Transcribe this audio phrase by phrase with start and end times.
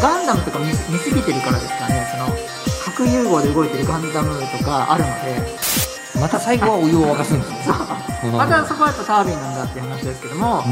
[0.00, 2.06] ガンダムとか見見すぎてるからですかね。
[2.12, 2.26] その
[2.84, 5.58] 核融合で動いてるガンダムとかあるので。
[6.20, 7.58] また最後はお湯を沸かすんですね。
[8.24, 8.26] う。
[8.28, 8.32] ん。
[8.32, 10.64] またそこはやっぱタービンなんだっていう話ですけども。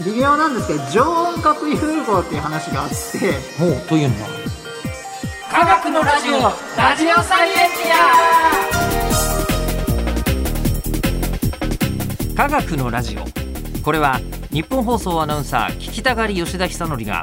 [0.00, 2.94] う微妙なんですけど常温核融合っていう話があって。
[3.64, 4.30] んもうというのは？
[5.52, 6.32] 科学のラジオ
[6.76, 7.56] ラジオサイエン
[12.26, 13.24] テ科学のラジオ。
[13.82, 14.18] これは
[14.50, 17.22] 日本放送アナウンサー聞きたがり吉田久典が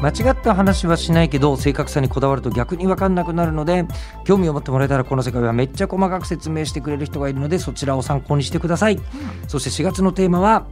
[0.00, 3.84] 間違った話はしないけど正確さにこだわると逆に分かんなくなるので
[4.24, 9.00] 興味を持ってもらえたらこの世界はめっちゃ細かく説明してくれる人がいるのでそちらを参考にしてください、
[9.48, 10.66] そして4月のテーマは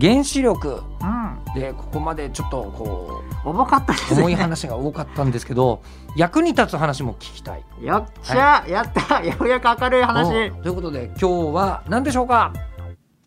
[0.00, 0.82] 原子力。
[1.00, 1.28] うん。
[1.54, 5.82] でここまでちょっとこ重かったですう重いね話が多かったんですけど
[6.14, 7.64] 役に立つ話も聞きたい。
[7.82, 9.24] やっちゃ、やった。
[9.24, 10.50] ようやく明るい話。
[10.50, 12.52] おということで今日は何でしょうか？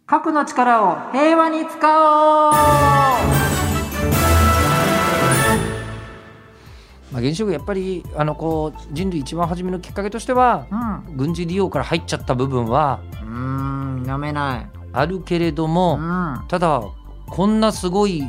[0.05, 3.70] 核の力を平和に使おう
[7.11, 10.65] まあ、原子力やっぱりあのこう人類一番初めのきっかけとしては
[11.07, 11.17] うん。
[11.17, 14.05] 軍事利用から入っちゃった部分はうーん。
[14.09, 16.81] 飲めないあるけれども、うんただ
[17.27, 18.23] こんなすごい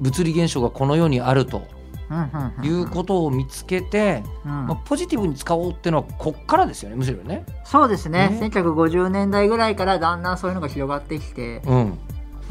[0.00, 1.62] 物理現象がこの世にあると
[2.10, 2.64] うん。
[2.64, 4.50] いうことを見つけて、うん。
[4.66, 7.44] まあ、ポジティブに使おうっていうのはこっからですよねむしろね。
[7.64, 8.28] そうですね。
[8.30, 8.46] ね。
[8.50, 11.98] 1950年代ぐらいからだんだんそういうのが広がってきて、うん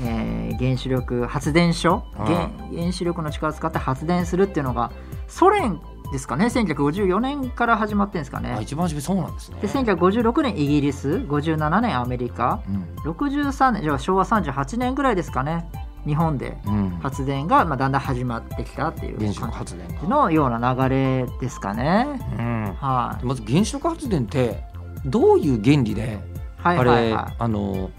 [0.02, 2.04] えー原子力発電所？
[2.18, 4.92] ああ原原子力の力を使って発電するっていうのが
[5.28, 5.80] ソ連
[6.12, 9.58] ですかね？1954年から始まってるんですかあね一番初めそうなんですね。
[9.62, 12.62] で1956年イギリス57年アメリカ。
[12.68, 13.12] うん。
[13.12, 15.70] 63年じゃあ昭和38年ぐらいですかね？
[16.06, 20.10] 日本でうん、発電がまあだんだん始まってきたっていう原子力感発電。
[20.10, 22.08] のような流れですかね。
[22.40, 24.64] うん、はい、まず原子力発電って
[25.06, 26.20] どういう原理で、
[26.58, 26.78] はい。
[26.78, 27.14] あれ。
[27.14, 27.90] あの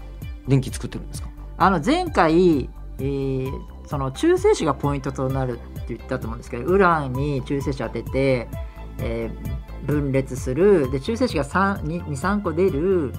[0.47, 1.29] 電気作ってるんですか？
[1.59, 3.51] あの前回、えー
[3.85, 8.47] その中性子がポイントとなるって言ったと思うんですけどウランに中性子当てて、
[8.99, 13.13] えー分裂するで中性子が23個出る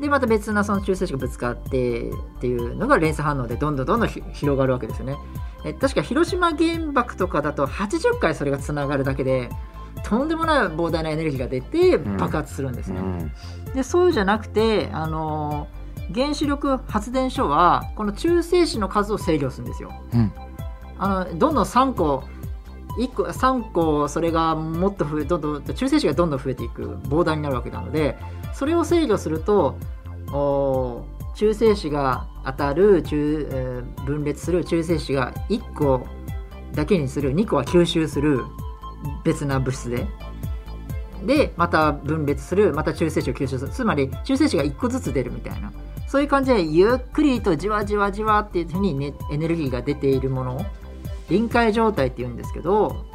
[0.00, 5.16] でまた別なその中性子がぶつかってっていうのが連鎖反応でどんどんどんどんひ広がるわけですよね。
[5.64, 9.50] え確か広島原爆とかだと80回それがつながるだけで
[10.02, 13.00] とんでもない膨大なエネルギーが出てん爆発するんですね。
[13.00, 13.30] ん
[13.74, 15.79] でそうじゃなくて、あのー
[16.14, 19.92] 原子力発電所はこの中性子の数を制御するんですよ。
[20.12, 20.32] うん。
[20.98, 22.24] あのどんどん3個
[22.98, 28.18] 1個3個それがもっと増えどんどん中性子がどんどん増えていく膨大になるわけなので
[28.52, 29.76] それを制御すると
[31.34, 36.06] 中性子が当たる中、えー分裂する中性子が1個
[36.74, 38.44] だけにする2個は吸収する
[39.24, 40.06] 別な物質で。
[41.24, 43.70] でまた分裂するまた中性子を吸収する。
[43.70, 45.70] つまり中性子が1個ずつ出るみたいな
[46.10, 50.66] そういう感じでゆっくりとじわじわじわっていうふうに、ね、エネルギーが出ているもの
[51.28, 53.06] 臨界状態っていうんですけど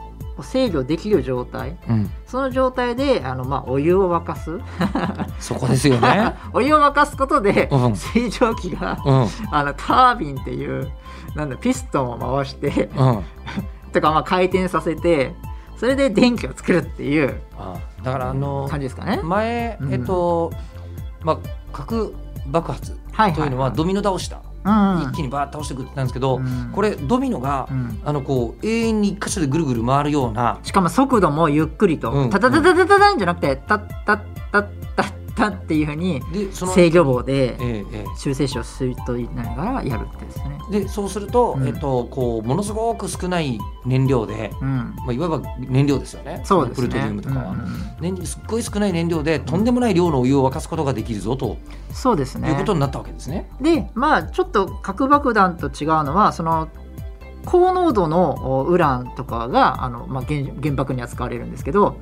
[0.42, 1.78] 制御できる状態。
[1.90, 4.60] うん、その状態であの、まあ、お湯を沸かす。
[5.40, 6.36] そこですよね。
[6.54, 7.96] お湯を沸かすことでうん。
[7.96, 9.28] 水蒸気がうん。
[9.52, 10.90] あのタービンっていう
[11.36, 13.24] なんだピストンを回してうん。
[13.92, 15.36] とかまあ回転させて
[15.78, 19.20] それで電気を作るっていうあだからあの感じですかね。
[19.22, 19.94] 前うん。
[19.94, 20.52] えっと、
[21.24, 21.38] まあ
[21.74, 22.14] 核
[22.48, 25.04] 爆発はいというのはドミノ倒した、うん。
[25.04, 26.72] 一気にバーッと倒していくってなんですけど、うん。
[26.74, 28.00] これドミノが、うん。
[28.04, 30.60] あのこう永遠に一箇所でぐるぐる回るような。
[30.64, 32.30] しかも速度もゆっくりと、うん。
[32.30, 34.20] タタタタタタタンじゃなくてタッタッ
[34.52, 34.85] タッ
[35.36, 40.60] タッタッっていうふうに制御棒でえええ中性子を吸い取りながらやるってですね。
[40.72, 46.88] えでそうすると、うんえっとこうものすごく少ない燃料で、うん、まあ、いわば燃料ですよねそうですね。
[46.88, 51.58] プルトニウムとかは、うんすっごい少ない燃料でとんでもない量のお湯を沸かすことができるぞと
[51.92, 52.50] そうですね。
[52.50, 53.50] いうことになったわけですね。
[53.62, 56.70] でまあちょっと核爆弾と違うのはその
[57.46, 62.00] 高濃度のおウランとかがあの、まあ、原原爆には使われるんですけど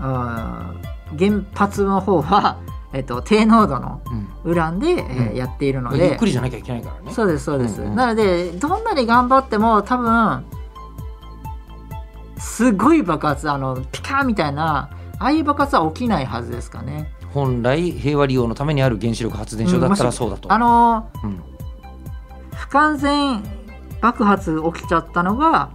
[0.00, 2.56] うん原発の方は、
[2.92, 4.28] えっと、低濃度のうん。
[4.50, 5.36] ウランで、えーうん。
[5.36, 7.12] やっているのゆっでくりじゃなきゃいけないからね。
[7.12, 10.44] そうですそうです、うんうんなのでどんなに頑張っても多分
[12.38, 17.12] すごい爆発あのピカーみたいなああいう爆発は起きないはずですかね。
[17.34, 20.52] 本来平和利用のためにある原子力発電所だったらそうだと。
[20.52, 21.42] あのうん。
[22.54, 23.42] 不完全
[24.00, 25.70] 爆発起きちゃったのが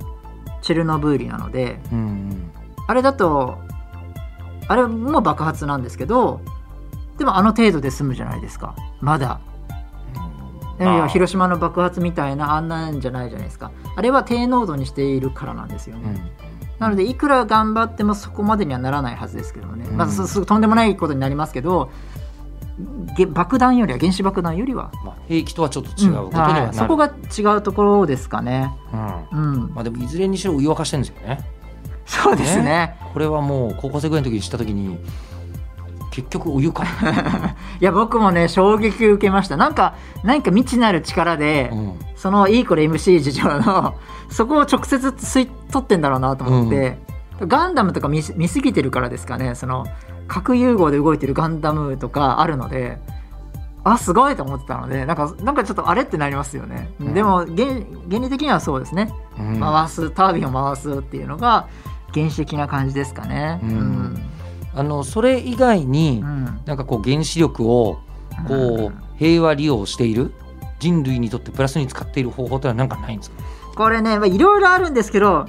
[0.61, 2.51] チェルノブイリなのでうん。
[2.87, 3.57] あれだと
[4.67, 6.41] あれも爆発なんですけど
[7.17, 8.75] でもあの程度で済むじゃないですか。
[9.01, 9.39] まだ。
[10.79, 13.71] いや広島の爆発みたいなあんなんじゃないじゃないですか。
[13.95, 16.19] あれは低濃度にしているからなんですよね、
[16.79, 19.97] なのでいくら頑張ってもそこまでにはならないはずですけどね、うん。
[19.97, 21.91] まあ、すすぐとんでもないことになりますけど
[23.15, 24.91] げ爆弾よりは原子爆弾よりは。
[25.05, 28.73] まあ、兵器とはちょっと違うことにはなる、はいそこが違うところですかね。
[29.31, 29.53] うん。
[29.53, 31.45] うん、まあ、でもいずれにしろお湯沸かしてるんですよね
[32.05, 32.97] そうですね。
[33.13, 34.97] これはもう高校生ぐらいの時に知った時に
[36.11, 36.83] 結局お湯か、
[37.81, 39.57] いや僕もね衝撃受けました。
[39.57, 41.99] なんか何か未知なる力で、うん。
[42.15, 43.95] そのイーコル MC 事情の
[44.29, 46.97] そこを直接吸い取ってんだろうなと思って、
[47.41, 49.55] ガンダムとか見す見すぎてるからですかね。
[49.55, 49.85] その
[50.27, 52.99] 核融合で動いてるガンダムとかあるので。
[53.85, 57.13] あすごいと思ってたのでなんかなんかちょっとあれってなりますよね、うん。
[57.13, 57.67] でも原
[58.09, 59.13] 原理的にはそうですね。
[59.37, 59.59] うん。
[59.59, 61.67] 回すタービンを回すっていうのが
[62.13, 63.59] 原始的な感じですかね。
[63.63, 63.69] うん。
[63.69, 64.29] うん
[64.75, 66.45] あのそれ以外に、うん。
[66.65, 67.99] なんかこう原子力を
[68.47, 70.33] こう平和利用している
[70.79, 73.43] 人類にとってプラスに使っている方法というのは何かないんですか？
[73.75, 75.45] これねまあいろいろあるんですけど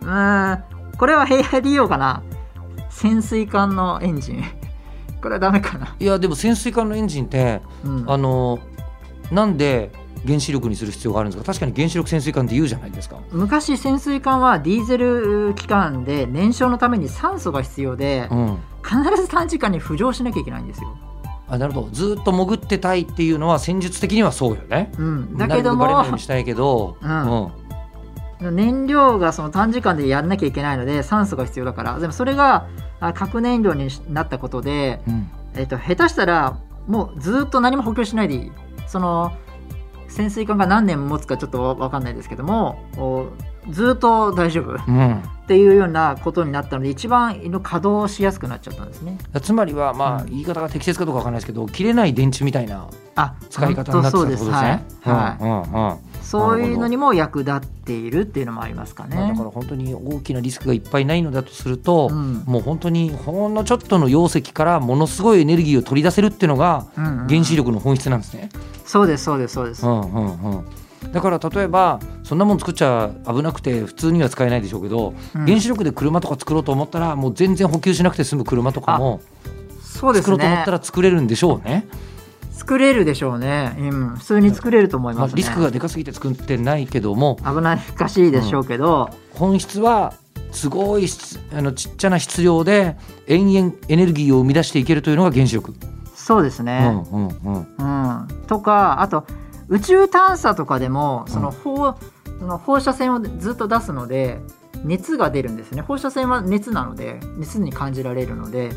[0.00, 0.64] うーん
[0.98, 2.22] これは平和利用かな。
[2.90, 4.44] 潜水艦のエンジン。
[5.22, 8.04] これはダメかな、いやでも潜水艦のエンジンってうん。
[8.10, 8.58] あの
[9.30, 9.90] なんで
[10.26, 11.46] 原子力にする必要があるんですか？
[11.52, 13.18] 確かに原子力潜水艦って言うじゃないですか。
[13.32, 18.58] 昔潜水艦はディーゼル機関で燃焼のために酸素が必要でうん。
[18.84, 20.96] 必ず短時間に浮上しなきゃいけないんですよ、
[21.46, 21.90] あなるほど。
[21.90, 24.90] ずっと潜ってたいっていうのは戦術的にはそうよね。
[24.98, 26.96] うん、だけどなるべくバレないしたいけど、
[28.40, 28.56] うん。
[28.56, 32.00] 燃料がその短時間でやんなきゃいけないので酸素が必要だから。
[32.00, 32.66] でもそれが
[32.98, 35.30] あ核燃料になったことで、うん。
[35.54, 36.58] えっと下手したら
[36.88, 38.52] もうずっと何も補給しないでいい。
[38.88, 39.32] その
[40.12, 42.78] 潜水艦が何年持つかちょっと分かんないですけども
[43.70, 44.74] ずっと大丈夫？
[44.74, 45.22] っうん。
[45.46, 49.18] ていうようなことになったので一番稼働しやすくなっちゃったんですね。
[49.42, 50.30] つまりはまあうん。
[50.30, 54.82] 言い方が適切かどうかわかんないですけど切れない電池みたいなあ使い方になってたってことですね。
[56.22, 56.72] そうい。
[56.72, 59.16] うのにも役立っているっていうのもありますかね。
[59.16, 62.44] まあだから本当に大きなリスクがいっぱいないのだとすると、うん。
[62.46, 67.26] もう本当にほんのちょっとの容積からものすごいエネルギーを取り出せるっていうのがうんうん。
[67.28, 68.48] 原子力の本質なんですね。
[68.86, 69.84] そうですそうですそうです。
[69.86, 70.64] うんうんうん
[71.12, 79.20] だから例えばそんなもん作っちゃ危なくて普通には使えないでしょうけど、うん原子力で車とか作ろうと思ったらもう全然補給しなくて済む車とかも
[79.82, 80.70] そうですね作ろうと思った。
[80.70, 81.86] ら作れるんでしょうね。
[82.52, 83.74] 作れるでしょうね。
[83.78, 85.38] うん、普通に作れると思いまあ、ますね。
[85.38, 90.14] リスクがでかすぎて作ってないけども危ないかしいでしょうけど、本質は
[90.52, 95.74] すごい質あのちっちゃな質量で延々エネルギーを生み出していけるというのが原子力。
[96.14, 96.88] そうですうね。
[96.88, 99.26] んうんうんうんとかあと
[99.68, 101.96] 宇宙探査とかでもその放,、
[102.38, 104.40] その放射線をずっと出すので
[104.84, 105.82] 熱が出るんですね。
[105.82, 108.70] 放射線は熱なので熱に感じられるので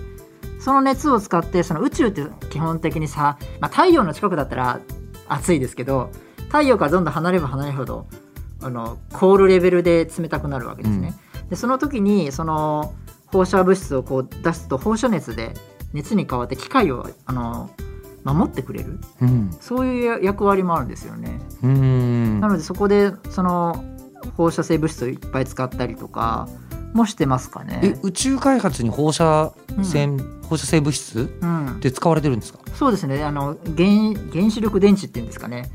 [0.60, 4.80] その熱を使ってその宇宙って基本的にさ、まあ、太陽の近くだったら
[5.28, 6.12] 暑いですけど
[6.48, 8.08] 太陽からどんどん離れれば離れるほど
[8.62, 11.14] あの凍るレベルで冷たくなるわけですね。
[11.50, 12.94] でその時にその
[13.28, 15.54] 放射物質をこう出すと放射熱で
[15.94, 17.70] 熱に変わって機械をあの
[18.26, 19.00] 守ってくれる？
[19.22, 19.56] うん。
[19.62, 21.40] そういう役割もあるんですよね。
[21.64, 22.42] うん。
[22.42, 23.86] なのでそこでその
[24.36, 26.50] 放射性物質をいっぱい使ったりとか
[26.94, 28.00] もしてますかえね。
[28.04, 29.54] 宇宙開発に放射
[29.84, 30.18] 線、
[30.50, 31.68] 放射性物質うん。
[31.68, 32.60] っ、て使われてるんですか？
[32.74, 33.24] そうですね。
[33.24, 33.88] あの原
[34.34, 35.72] 原子力電池っていうんですかね。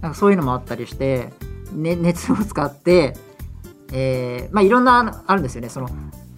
[0.00, 1.32] なんかそういうのもあったりして、
[1.72, 3.16] ね、熱を使って、
[3.92, 5.70] えーまあ、いろんなあるんですよね。
[5.70, 5.88] その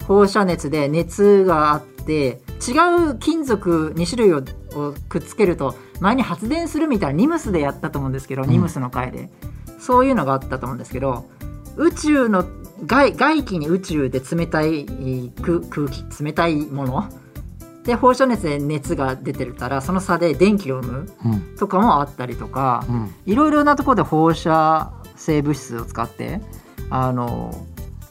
[0.05, 4.43] 放射熱で熱があって違う金属2種類を
[4.75, 8.49] をくっつけると前に発電するみたいなニムスでやったと思うんですけど、ん。
[8.49, 9.29] ニムスの回で。
[9.79, 11.29] そういうのがあったと思うんですけど
[11.75, 12.45] 宇宙の
[12.85, 14.85] 外外気に宇宙で冷たい
[15.41, 17.09] 空空気冷たいもの。
[17.83, 21.55] で放射熱で熱が出てたらその差で電気を生むうん。
[21.57, 23.15] とかもあったりとかうん。
[23.25, 26.41] いろいろなところで放射性物質を使って
[26.89, 27.65] あの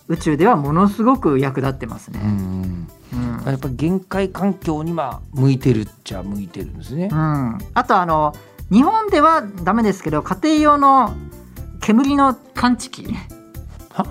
[0.08, 2.20] 宇宙ではものすごく役立ってますね。
[2.22, 3.50] うんうん。
[3.50, 7.08] やっぱり限界環境には向いてるっちゃ向いてるんですね。
[7.10, 7.14] う。
[7.14, 8.34] ん、あとあの
[8.70, 11.14] 日本ではダメですけど家庭用の
[11.80, 13.06] 煙の感知器
[13.92, 14.06] は？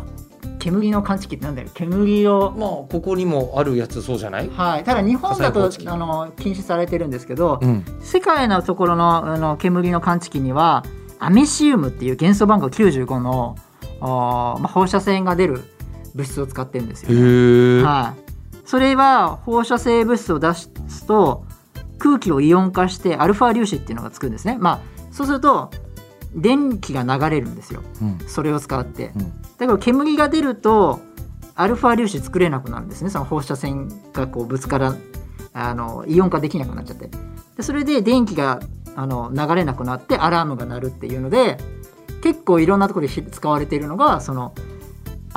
[0.60, 1.70] 煙の感知器ってなんだよ。
[1.74, 2.52] 煙を。
[2.58, 7.86] まあここにもあるやつそうじゃない、はい、ただ日本だとあの禁止されてるんですけど、うん。
[8.02, 10.84] 世界のところのあの煙の感知器には
[11.20, 13.56] アメシウムっていう元素番号95の
[14.02, 15.64] あー、まあ、放射線が出る
[16.14, 18.25] 物質を使ってるんですよ、へえ、はい、
[18.66, 20.70] それは放射性物質を出す
[21.08, 21.46] と
[22.00, 24.58] 空気をイオン化してアルファ粒子っていうのがつくんですね。
[24.60, 24.80] まあ
[25.12, 25.72] そうすると
[26.36, 27.82] 電気が流れるんですよ。
[28.02, 28.20] うん。
[28.28, 29.12] それを使って。
[29.16, 29.42] うん。
[29.58, 31.00] だから煙が出ると
[31.56, 33.10] アルファ粒子作れなくなるんですね。
[33.10, 34.96] その放射線がこうぶつから
[35.54, 37.10] あのイオン化できなくなっちゃって。
[37.56, 38.60] でそれで電気が
[38.96, 41.58] あの流れなくなってアラームが鳴るっていうので
[42.22, 44.54] 結構いろんなところで使われているのがその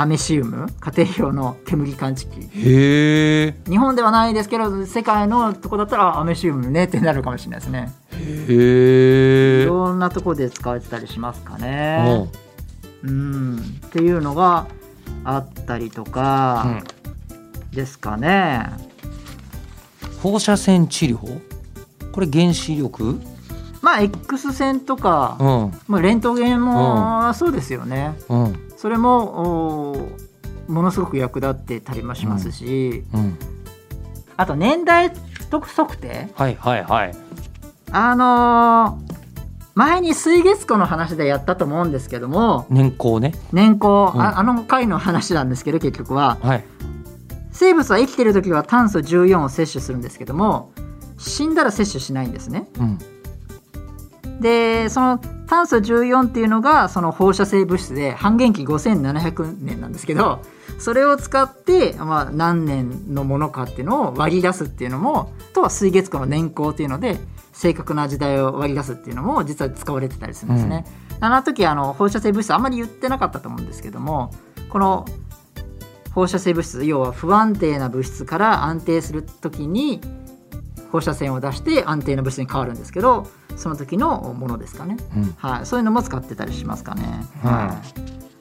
[0.00, 2.48] アメシウム家庭用の煙感知器。
[2.54, 7.92] へえ日本ではないですけど世界のとこだったらアメシウムねってなるかもしれないですね。
[8.12, 12.30] へえいろんなところで使われてたりしますかね。
[13.02, 13.58] うん。
[13.58, 14.68] っていうのが
[15.24, 16.80] あったりとか
[17.72, 18.70] ですかね、
[20.22, 21.40] 放射線治療？
[22.12, 23.20] これ原子力？
[23.88, 25.72] まあ X 線とか、うん。
[25.88, 28.70] まあ、レントゲンもそうですよね、うん。
[28.76, 29.92] それも
[30.66, 33.38] おものすごく役立ってたりもしますし、うん。
[34.36, 35.10] あと年代
[35.50, 37.14] 測定はいはいはい。
[37.90, 39.18] あのー
[39.74, 42.66] 前に水月湖の話でやったと思うんですけども。
[42.68, 43.32] 年功ね。
[43.52, 44.20] 年功、うん。
[44.20, 46.36] ああの回の話なんですけど結局は。
[46.42, 46.64] はい。
[47.52, 50.72] 生物は生きてる時は炭素14を摂取するんですけども
[51.16, 52.68] 死んだら摂取しないんですね。
[52.80, 52.98] うん
[54.40, 60.42] でその炭素14っていうのがその放射性物質で半減期5700年なんですけど
[60.78, 67.18] それを使って、まあ、何年のものかっていうのを割り出すっていうのもとは水月湖の年功っていうので
[67.52, 70.84] 正確な時代を割り出すっていうのも実は使われてたりするんですね。
[71.20, 74.30] あの時あの放射性物質あんまり言ってなかったと思うんですけども
[74.68, 75.04] この
[76.14, 80.00] 放射性物質要は不安定な物質から安定する時に
[80.90, 83.26] 放射線を出して安定な物質に変わるんですけど
[83.56, 85.34] その時のものですかね、うん。
[85.36, 87.26] はい、そういうのも使ってたりしますかね。
[87.44, 87.50] うん。
[87.50, 87.82] は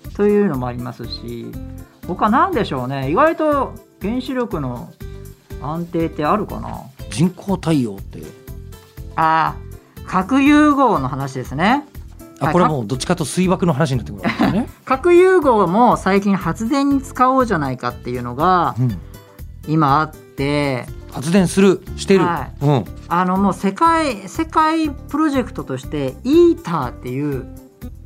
[0.06, 1.52] い、というのもありますし。
[2.08, 3.12] 他何でしょうね。
[3.12, 4.94] 意外と原子力の
[5.62, 6.82] 安定ってあるかな。
[7.10, 8.22] 人工太陽って。
[9.16, 10.06] あー。
[10.06, 11.86] 核融合の話ですね。
[12.40, 12.50] はい。
[12.50, 14.70] あこれはもうどっちかと水爆の話になってくるわけですね。
[14.86, 19.00] 核融合も最近発電に使おうじゃないかっていうのがうん、
[19.68, 20.86] 今あって。
[21.12, 22.22] 発電するしてる。
[22.22, 22.86] はうん。
[23.08, 27.46] あのもう世界世界プロジェクトとしてイーターっていう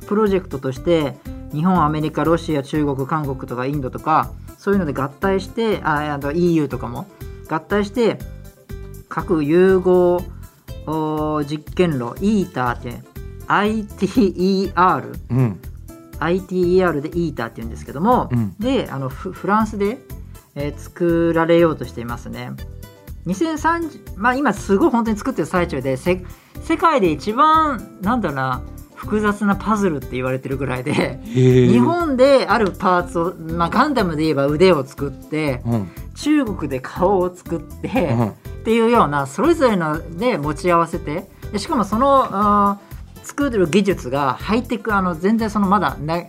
[0.06, 1.16] プロジェクトとして
[1.52, 7.06] 日本アメリカロシア中国韓国とかインドとかそういうので合体してああと EU とかも
[7.48, 8.18] 合体して
[9.08, 10.22] 核融合
[10.86, 13.12] お実験炉イーターって
[13.46, 15.60] ITER うん。
[16.18, 18.54] ITER でイーターって言うんですけども、うん。
[18.58, 19.98] であのフフランスで、
[20.54, 22.52] えー作られようとしていますね。
[23.26, 26.24] 2030まあ今すごい本当に作ってる最中でせ
[26.62, 28.62] 世界で一番なんだろうな
[28.94, 31.20] 複雑なパズルって言われてるぐらいで。
[31.24, 38.32] 日本であるパーツを、まあ、ガンダムで言えば腕を作ってうん中国で顔を作って、うん
[38.62, 42.78] っていうようなそれぞれので持ち合わせてでしかもその
[43.24, 46.22] 作る技術がハイテクあの全然そのまだな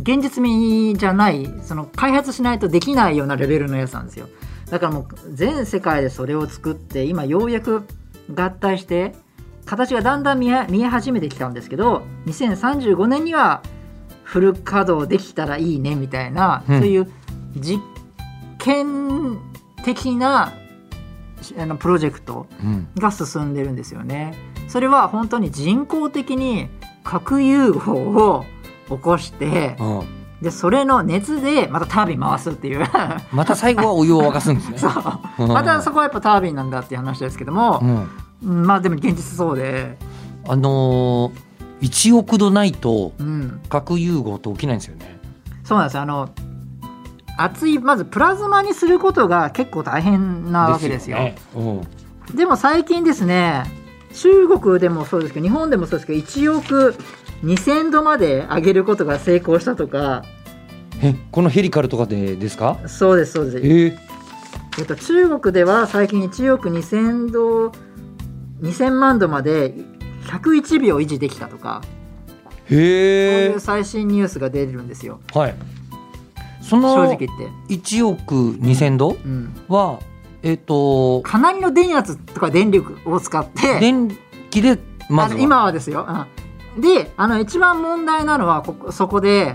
[0.00, 4.28] 現実味じゃないその開発しないとできないようなレベルのやつなんですよ
[4.70, 7.84] だからもう全世界でそれを作って今ようやく
[8.32, 9.14] 合体して
[9.66, 13.62] 形がだんだん見え見え始めてきたんですけど2035年には
[14.24, 17.12] フル稼働できたらいいねみたいな、うんそういう
[17.56, 17.80] 実
[18.58, 19.38] 験
[19.84, 20.52] 的な
[21.58, 24.34] あのプロジェクトうんが進んでるんですよね。
[24.68, 26.68] それは本当に人工的に
[27.02, 28.44] 核融合を
[28.90, 30.20] 起こしてうん。
[30.42, 32.86] でそれの熱でまたタービン回すっていう。
[33.32, 34.78] また最後はお湯を沸かすんですね。
[34.78, 34.92] そう。
[35.40, 35.48] うん。
[35.48, 38.08] またそこはやっぱタービンなんだっていう話ですけどもう、ん。
[38.42, 39.98] うんまあでも現実そうで、
[40.48, 45.20] あのー、1億度ないとうん、核融合って起きないんですよね。
[45.62, 46.02] そうなんですよ。
[46.02, 46.30] あの
[47.36, 51.18] 熱いまずプラズマにすることが結構大変なわけですよ。
[51.18, 51.36] ね。
[51.54, 51.80] うん。
[52.34, 53.64] でも最近ですね
[54.14, 56.94] 中国でもそうですけど日本でもそうですけど1億
[57.44, 60.24] 2000度まで上げることが成功したとか。
[61.02, 62.78] えこのヘリカルとかでですか？
[62.86, 63.98] そうですそうです、えー、
[64.78, 67.72] えっと、中国では最近1億2000度
[68.60, 69.74] 2000万度まで
[70.26, 71.80] 101秒維持できたとか。
[72.68, 73.60] そうへえいう。
[73.60, 75.20] 最新ニュースが出るんですよ。
[75.32, 75.54] はい。
[76.60, 79.98] そ正の直言って、1億2000度うん、は
[80.42, 83.80] えっ、とかなりの電圧とか電力を使って。
[83.80, 84.14] 電
[84.50, 84.78] 気で
[85.08, 86.26] まず今はですよ、うん、
[86.78, 89.54] であの一番問題なのはここそこで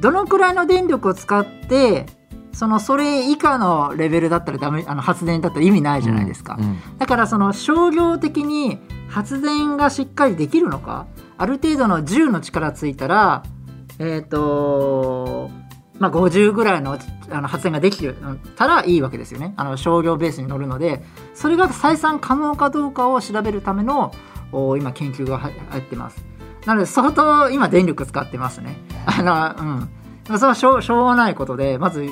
[0.00, 2.06] どのくらいの電力を使って
[2.52, 8.78] そのそれ以下のレベルだったらダメあの発電だったら意味ないじゃないですか、うんだからその商業的に
[9.08, 11.06] 発電がしっかりできるのか
[11.38, 13.42] ある程度の10の力ついたら
[13.98, 15.50] えっ、と
[15.98, 16.98] まあ50ぐらいの
[17.30, 18.06] あの発電ができ
[18.56, 19.54] たらいいわけですよね。
[19.56, 21.02] あの商業ベースに乗るので
[21.34, 24.12] それが採算可能かどうかを調べるための
[24.52, 26.29] お今研究が入入ってます
[26.66, 28.76] なので相当今電力使ってますね。
[29.06, 29.90] あのうん。
[30.38, 32.06] それはしょうしょうがないことでまず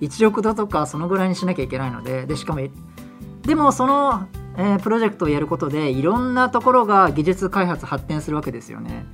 [0.00, 2.60] 1億度とかそのぐらいにしなきゃいけないのででしかも
[3.42, 4.28] でもその、
[4.58, 9.06] えー、プロジェクトをやることでいろんなところが技術開発発展するわけですよね。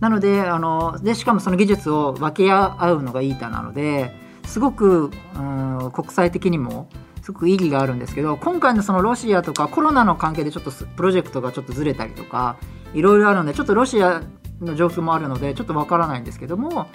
[0.00, 4.12] なのであのでしかもその技術を分け合うのが ITER なので
[4.44, 6.90] すごく、うん、国際的にも
[7.22, 12.58] すごく意義があるんですけど今回のそのロシアとかコロナの関係でちょっとプロジェクトがちょっとずれたりとか
[12.96, 14.22] いろいろあるのでちょっとロシア
[14.60, 16.88] の状況もあるのでちょっとわからないんですけども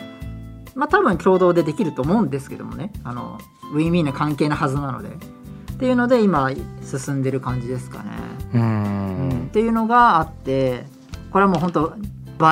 [0.75, 2.91] まあ多分共同でできると思うんですけどもね。
[3.03, 3.37] あの
[3.73, 5.09] ウィンウィンな関係なはずなので。
[5.09, 6.51] っていうので今
[6.83, 8.11] 進んでる感じですかね。
[8.53, 10.85] うん、っていうのがあって
[11.31, 11.95] これはもう本当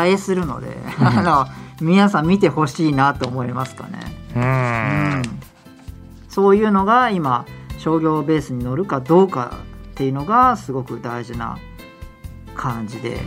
[0.03, 1.45] 映えするので、あの
[1.79, 3.99] 皆さん見てほしいなと思いますかね。
[4.35, 5.21] うん、
[6.27, 7.45] そういうのが今
[7.77, 9.59] 商業ベースに乗るかどうか
[9.91, 11.59] っていうのがすごく大事な
[12.55, 13.19] 感じで。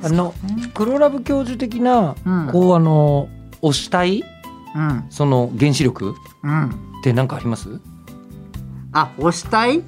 [0.00, 0.32] あの
[0.74, 3.28] 黒ラブ教授的な、うん、こうあの
[3.62, 4.22] 推したい、
[4.76, 6.70] うん、その原子力、うん、っ
[7.02, 7.80] て何かあります？
[8.92, 9.84] あ推したい、うん、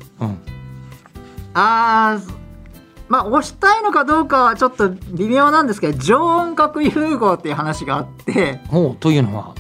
[1.55, 2.21] あ
[3.09, 8.57] まあ推したいのかどうかはちょっと微妙なんですけど常温核融合っていう話があって。
[8.69, 9.55] ほうというのは？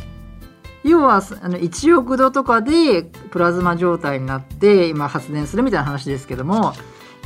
[0.82, 6.72] 要はあの1億度とかでプラズマ状態になって今発電するみたいな話ですけども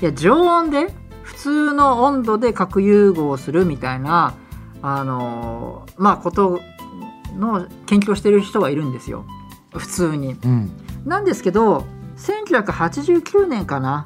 [0.03, 0.93] いや常温で
[1.25, 4.35] 普通の温度で核融合するみたいな
[4.83, 6.61] あのまあこと
[7.37, 9.25] の研究をしてる人がいるんですよ。
[9.73, 10.35] 普通に。
[10.35, 10.71] うん、
[11.05, 11.85] なんですけど
[12.19, 14.05] 1989年かな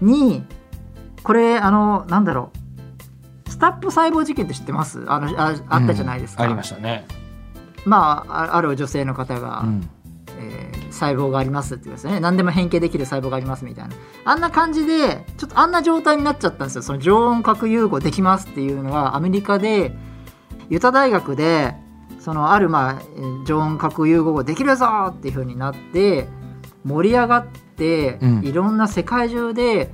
[0.00, 0.44] に
[1.22, 2.58] これあのなんだろう。
[3.50, 5.04] スタップ細胞事件って知ってます？
[5.06, 7.06] あのああったじゃないですか、うん、ありましたね。
[7.84, 9.88] まあある女性の方が、うん、えー、
[10.94, 12.20] 細胞がありますってですね。
[12.20, 13.94] 何でも変形できる細胞がありますみたいな。
[14.24, 16.82] あんな感じでちょっとあんな状態になっちゃったんですよ。
[16.82, 19.94] その常温核融合できますっていうのはアメリカで
[20.70, 21.74] ユタ大学で
[22.20, 23.02] そのあるまあ
[23.46, 26.26] 常温核融合できるぞっていうふうになって
[26.84, 29.92] 盛り上がって、うん、いろんな世界中で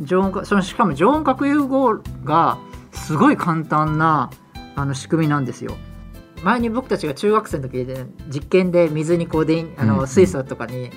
[0.00, 2.58] 常温そのしかも常温核融合が
[2.92, 4.30] すごい簡単な
[4.76, 5.74] あの仕組みなんですよ。
[6.44, 10.90] 前に僕たちが中学生の時で実験で水にこうであの水素とかに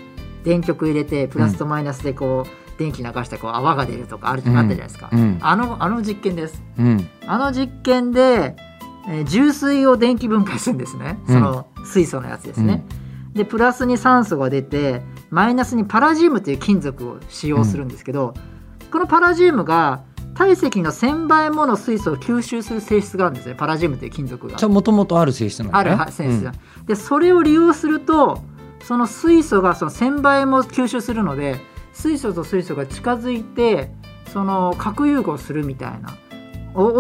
[0.44, 8.56] 電極入れてプラスとマイナスでこう電気流してこう泡が出るとかあるあったじゃないですか、うん、あのあの実験です、うん、あの実験で、
[9.08, 11.18] えー、重水を電気分解するんですね。
[11.28, 12.84] その水素のやつですね、
[13.28, 18.34] うん、でプラスに酸素が出てマイナスにパラジウムという金属を使用するんですけど、
[18.92, 20.04] このパラジウムが
[20.38, 24.56] 体積の1000倍もの水素を吸収する性質があるんですねパラジウムという金属が。
[24.56, 26.02] じゃもともとある性質なんですね。
[26.02, 28.44] ある性質、うん、でそれを利用すると
[28.84, 31.60] その水素がその1000倍も吸収するので
[31.92, 33.90] 水素と水素が近づいて
[34.32, 36.16] その核融合するみたいな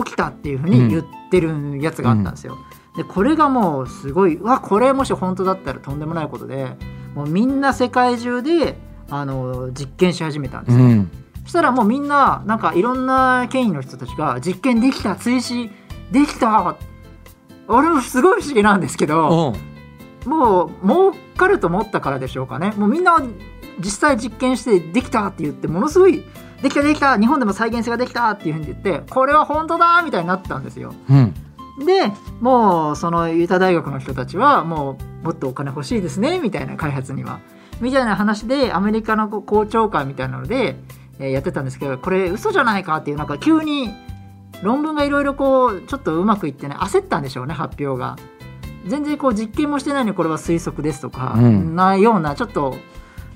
[0.04, 2.58] 起きたっていうふうに言ってるやつがあったんですよ。
[2.95, 6.76] うん、でこれがもうすごいうわこれもし本当だったらとんでもないことで
[7.13, 8.80] もうみんな世界中で
[9.12, 10.84] あの実験し始めたんですよ。
[10.84, 15.72] うんそしたらもうみんななんかいろんな権威の人たちが実験できた追試
[16.12, 16.76] できた。
[17.70, 19.54] 俺もすごい不思議なんですけど、
[20.26, 22.74] もう儲かると思ったからでしょうかね。
[22.78, 23.18] もうみんな
[23.80, 26.24] 実際実験してできたって言ってものすごい
[26.62, 27.18] できたできた。
[27.18, 30.94] 日本でも再現性ができたっていうふうに言ってこれは本当だみたいになったんですよ。
[31.10, 31.34] うん、
[31.86, 37.40] でもうそのユタ大学の人たちはもうもっとお金欲しいですねみたいな開発には。
[37.80, 40.80] みたいな話でアメリカの公聴会みたいなので
[41.20, 43.90] えやってたんですけどこれ嘘じゃないかっていうなんか急に
[44.62, 48.18] 論文がいろいろこうちょっとうまくいってね焦ったんでしょうね発表が。
[48.86, 52.78] 全然こう実験もしてないのにこれは推測ですとか、うん、なようなちょっと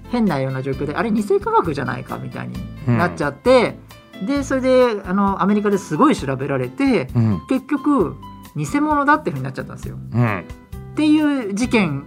[0.09, 2.55] 変なような状況であれ偽科学じゃないかみたいに
[2.87, 3.75] なっちゃって、
[4.21, 8.15] うん、でそれであのアメリカですごい調べられて、うん、結局
[8.55, 9.97] 偽物だっていうふうになっちゃったんですよ。
[9.97, 12.05] っていう事件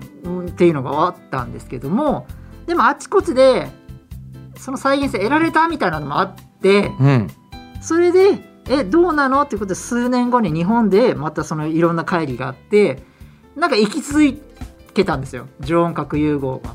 [0.48, 2.26] っていうのがあったんですけども
[2.66, 3.68] でもあちこちで
[4.64, 7.30] その再現性得られたみたいなのもあって、うん、
[7.82, 9.42] それでえどうなの？
[9.42, 13.02] っていうことで数年後に日本でまたそのいろんな会議があって
[13.56, 14.20] なんか行き続
[14.94, 15.48] けたんですよ。
[15.60, 16.74] 常温核融合が。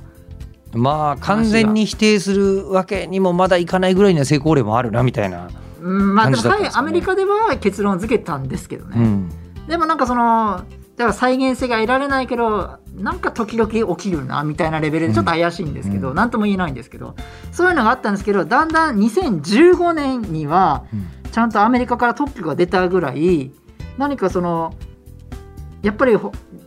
[0.74, 5.50] まあ完全に否定するわけにもまだいかないぐらいには成功例もあるなみたいな、
[5.82, 9.30] うんまあ、はい、アメリカでは結論付けたんですけどね、うん、
[9.68, 10.64] でもなんかその
[10.96, 17.16] だから再現性が得られないけどなんか時々起きるなみたいなレベルでちょっと怪しいんですけど、うん、何とも言えないんですけど
[17.52, 20.86] そういうのがあったんですけどだんだん2015年には
[21.32, 23.52] ちゃんとアメリカから特許が出たぐらい
[23.98, 24.76] 何かその
[25.82, 26.14] やっぱり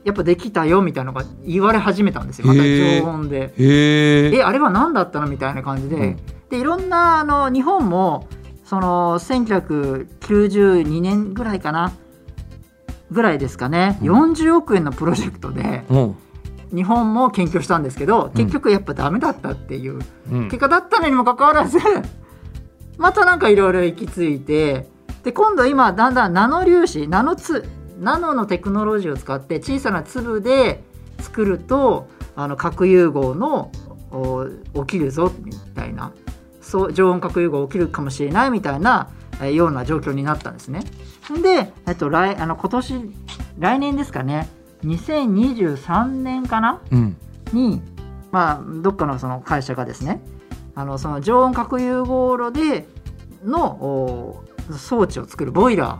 [0.04, 2.46] やっぱできたよみたいなのが言われ始めたんですよ。
[2.46, 3.52] また常温で。
[3.58, 5.96] えあれは何だったのみたいな感じで。
[5.96, 6.16] うん、
[6.48, 8.26] でいろんなあの日本も
[8.64, 11.92] その1992年ぐらいかな
[13.12, 16.16] ぐらいですかね、うん、40億円のプロジェクトで、うん、
[16.74, 20.00] 日本も研究したんですけど結局やっぱダメだったっていう。
[20.30, 20.44] うん。
[20.44, 21.78] 結果だったのにもかかわらず
[22.98, 24.88] またなんかいろいろ行き着いて
[25.22, 27.64] で今度今だんだんナノ粒子ナノツ
[27.98, 30.82] ナノのテクノロジーを使って小さな粒で
[31.20, 33.70] 作るとあの核融合の
[34.10, 34.48] お
[34.84, 36.12] 起きるぞみたいな。
[36.60, 39.10] そう常温核融合起きるかもしれないみたいな
[39.42, 40.84] えーような状況になったんですね。
[41.42, 43.10] で、えっと、来あの今年
[43.58, 44.48] 来年ですかね。
[44.84, 46.80] 2023年かな？
[46.90, 47.16] うん。
[47.52, 47.82] に、
[48.30, 50.22] まあ、どっかのその会社がですね
[50.74, 52.86] あのその常温核融合炉で
[53.44, 55.98] のお装置を作るボイラ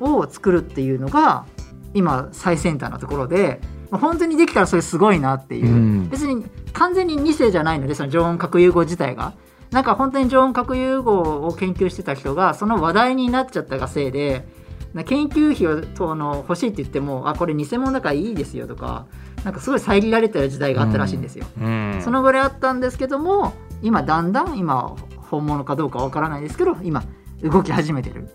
[0.00, 1.46] ーを作るっていうのが
[1.92, 6.08] 今最先端のところでまあ本当にできたらそれすごいなっていう、うん。
[6.08, 9.34] 別に完全に2世じゃないのでその常温核融合自体が
[9.70, 14.46] なんか本当に常温核融合を研究してた人がその話題になっちゃったがせいで
[14.94, 19.06] な研究費をとあの欲しいって言ってもあこれ偽物だからいいですよとか
[19.44, 21.46] なんかすごい遮られてる時代があったらしいんですよ。
[21.60, 23.52] うんそのぐらいあったんですけども
[23.82, 27.04] 今だんだん今本物かどうかわからないですけど今
[27.42, 28.28] 動き始めてる。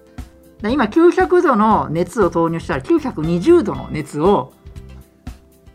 [0.61, 4.53] で今900度の熱を投入したら920度の熱を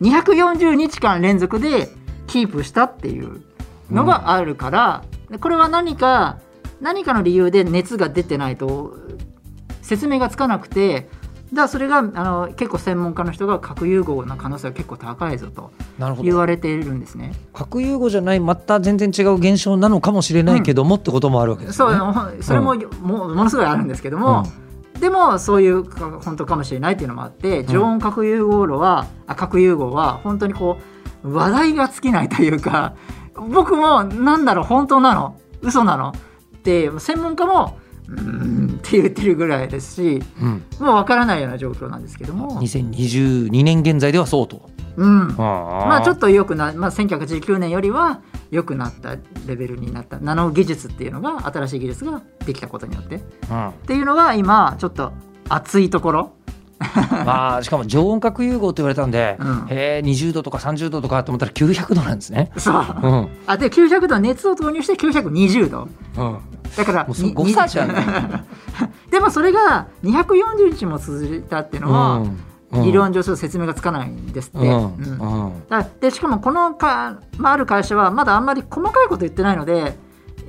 [0.01, 1.89] 240日間連続で
[2.27, 3.41] キープしたっていう
[3.91, 6.39] のがあるから、でこれは何か
[6.81, 8.95] 何かの理由で熱が出てないと
[9.81, 11.09] 説明がつかなくて
[11.51, 15.71] だからそれがあの結構専門家の人が核融合の可能性が結構高いぞと
[16.21, 17.31] 言われているんですね。
[17.53, 21.99] 核融合じゃないまた全然違う現象なのかもしれないけども、ってこともあるわけですそうね。
[22.41, 24.45] それも,、もものすごいあるんですけども、
[24.99, 30.77] でもそういうか本当かもしれないっていうのもあって常温核融合炉は、あ核融合は本当にこ
[31.23, 32.93] う話題が尽きないというか
[33.37, 35.39] 僕もなんだろう本当なの？
[35.61, 36.09] 嘘なの？
[36.09, 37.77] って専門家も
[38.09, 40.63] うーんって言ってるぐらいですしうん。
[40.79, 44.69] もうわからないような状況なんですけども、2022年現在ではそうと。
[44.95, 53.21] うん、ままあちょっと良くな、まあ、1919年よりは良くなったレベルになったナノ技術っていうのが新しい技術ができたことによって。
[53.51, 53.69] うん。
[53.69, 55.13] っていうのが今ちょっと
[55.49, 56.36] 熱いところ
[56.79, 59.67] ま あしかも常温核融合って言われたんで、うん。
[59.69, 62.51] へえ20度とか30度とかと思ったら900度なんですね。
[62.57, 62.75] そう。
[63.01, 63.27] うん。
[63.47, 65.87] あで900度熱を投入して920度。
[66.17, 66.37] うん、
[66.75, 68.05] だからもうそ誤差じゃない。
[69.11, 72.83] でもそれが240日も続いたっていうのは、うん。
[72.83, 74.83] 理論上説明がつかないんですって、うん。
[74.83, 75.51] うん。
[76.01, 79.97] でしかもこのか、まあ、ある会社はまだあんまり細かいこと言ってないので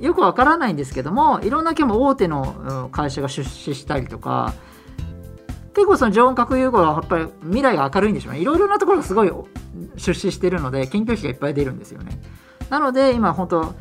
[0.01, 4.53] よくわからないんですけどもいろんな今日も大手のうん会社が出資したりとか
[5.73, 8.39] 結構その常温核融合はやっぱり未来が明るいんでしょうね。
[8.39, 9.31] いろいろなところがすごい
[9.97, 12.19] 出資してるので研究費がいっぱい出るんですよね。
[12.69, 13.75] なので今本当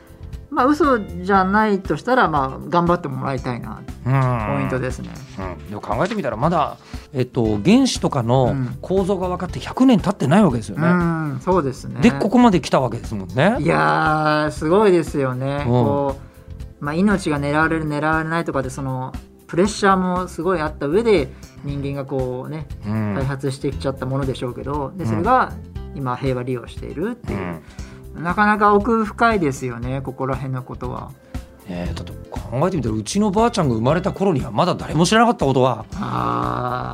[0.50, 6.78] まあ嘘じゃないとしたらまあ頑張ってもらいたいなうんポイントですね、うん、でも考えてみたらまだ、
[7.12, 8.78] えっと、原子とかのうん。
[8.80, 10.88] 構造が分かって100年経ってないわけですようね。
[10.88, 12.00] んそうですね。
[12.00, 13.56] でここまで来たわけですもんね。
[13.60, 15.64] いやーすごいですよね、うん。
[15.66, 16.16] こ
[16.80, 19.12] うまあ、命が狙われる狙われないとかでその
[19.48, 21.28] プレッシャーもすごいあった上で
[21.64, 23.14] 人間がこうねうん。
[23.14, 25.52] 開発してきちゃったものでしょうけどでそれが
[25.94, 27.62] 今平和利用しているっていう、
[28.16, 28.22] うん。
[28.22, 31.10] なかなか奥深いですよねここら辺のことは。
[31.66, 35.84] えーだって考えてみたらうちのばあちゃんが生まれた頃にはまだ誰も知らなかったことは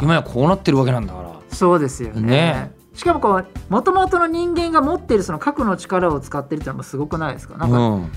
[0.02, 1.30] 今やこうなってるわけなんだから。
[1.50, 2.20] そうですよね。
[2.22, 2.72] ね。
[2.94, 7.56] しかもこうもともとの人間が持っているその核の力を使ってるってのもすごくないですか？
[7.56, 8.12] なんか、うん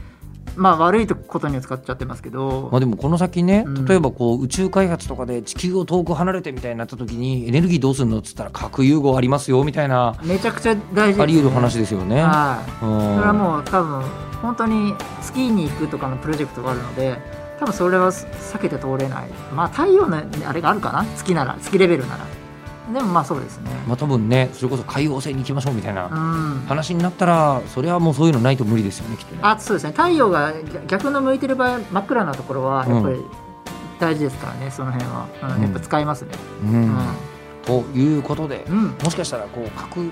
[0.58, 3.86] まあ悪いことには使っちゃってますけど、まあ、でもこの先ねうん。
[3.86, 12.22] 例えばこう宇宙開発とかで地球を遠く離れてみたいになった時にエネルギーどうするのっつったら核融合ありますよみたいなめちゃくちゃ大事ね、あり得る話ですよね。
[12.22, 12.86] はい。
[12.86, 13.15] うん。
[13.15, 14.02] それはもう多分
[14.41, 17.17] 本当に月に行くとかのプロジェクトがあるので
[17.60, 19.30] 多分それは避けて通れない。
[19.54, 21.06] まあ太陽のあれがあるかな？
[21.15, 22.26] 月なら月レベルなら
[22.93, 23.69] でもまあそうですね。
[23.88, 26.65] まあ多分ねそれこそ海王星に行きましょうみたいなうん。
[26.67, 29.41] 話になったらそれはもうそういうのないと無理ですよねきっとね。
[29.43, 29.91] あそうですね。
[29.91, 30.54] 太陽が
[30.88, 33.19] 逆の向いてる場合真っ暗なところはやっぱり
[34.00, 35.62] 大事ですからね、その辺は、うんうん。
[35.63, 36.32] やっぱ使いますね。
[36.63, 36.97] うん。
[37.65, 38.65] ということで
[39.04, 40.12] もしかしたらこう核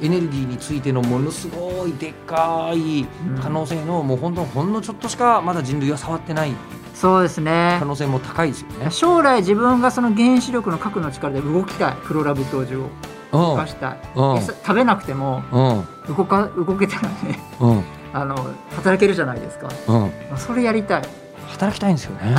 [0.00, 3.06] エネルギーについてのものすごいでっかい
[3.40, 6.52] 可能性のもう本当ほんのちょっとしかまだ人類は触ってない
[6.94, 7.76] そうですね。
[7.80, 8.90] 可能性も高いですよね。
[8.90, 11.96] 将来自分がその原子力の核の力で動きたい。
[12.04, 12.88] プロラブ教授を。
[13.32, 14.36] 動かしたい、うん。
[14.36, 16.14] 餌食べなくてもうん。
[16.16, 17.82] 動か動けたらねうん。
[18.14, 18.36] あの
[18.76, 19.68] 働けるじゃないですか。
[19.88, 20.10] うん。
[20.38, 21.02] それやりたい。
[21.50, 22.36] 働きたいんですよね。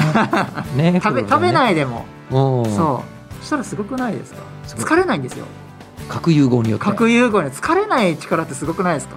[0.93, 1.51] ね食べ食べい。
[1.51, 2.73] ないでも、うん。
[2.73, 3.33] そう。
[3.41, 4.39] そしたらすごくないですか？
[4.67, 5.45] 疲れないんですよ。
[6.07, 6.85] 核融合によって。
[6.85, 9.15] 核融合に疲れない力ってすごくないですか？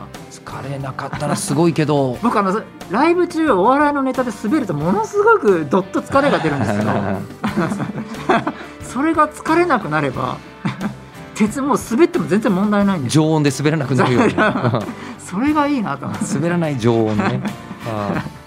[0.49, 2.19] 疲れなかったらすごいけど。
[2.23, 6.91] 僕あのライブ中お笑いのネタで滑るとものすごくどっと疲れが出るんですけど。
[8.83, 10.37] それが疲れなくなればっ
[11.35, 13.17] 鉄もう滑っても全然問題ないんです。
[13.17, 14.35] よ常温で滑らなくなるように。
[15.21, 16.35] それがいいなと思って。
[16.35, 17.43] 滑らない常温ね。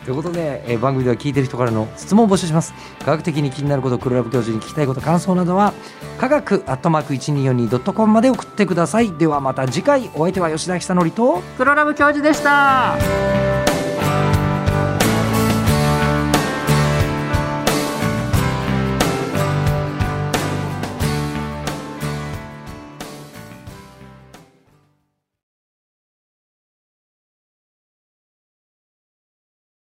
[0.06, 2.74] ということで、えー番組では聞いてる人からの質問を募集します。
[3.06, 5.74] 科学的に気になること黒ラブ教授に聞きたいこと感想などは
[6.20, 9.12] 科学アットマーク 1242.com まで送ってください。
[9.14, 13.91] ではまた次回お相手は吉田久典と黒ラブ教授でした。